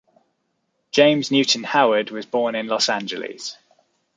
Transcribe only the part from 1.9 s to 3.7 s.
was born in Los Angeles.